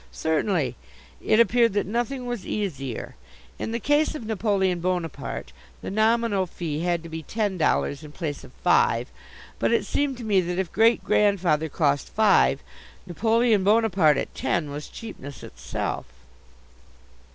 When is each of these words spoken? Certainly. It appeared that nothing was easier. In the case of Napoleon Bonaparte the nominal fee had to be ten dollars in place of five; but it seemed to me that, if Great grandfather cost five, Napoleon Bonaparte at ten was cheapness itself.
Certainly. 0.11 0.77
It 1.23 1.39
appeared 1.39 1.73
that 1.73 1.85
nothing 1.85 2.25
was 2.25 2.43
easier. 2.43 3.13
In 3.59 3.71
the 3.71 3.79
case 3.79 4.15
of 4.15 4.25
Napoleon 4.25 4.79
Bonaparte 4.79 5.53
the 5.83 5.91
nominal 5.91 6.47
fee 6.47 6.79
had 6.79 7.03
to 7.03 7.07
be 7.09 7.21
ten 7.21 7.55
dollars 7.55 8.03
in 8.03 8.11
place 8.11 8.43
of 8.43 8.51
five; 8.63 9.09
but 9.59 9.71
it 9.71 9.85
seemed 9.85 10.17
to 10.17 10.23
me 10.23 10.41
that, 10.41 10.57
if 10.57 10.71
Great 10.71 11.03
grandfather 11.03 11.69
cost 11.69 12.09
five, 12.09 12.63
Napoleon 13.05 13.63
Bonaparte 13.63 14.17
at 14.17 14.33
ten 14.33 14.71
was 14.71 14.87
cheapness 14.87 15.43
itself. 15.43 16.07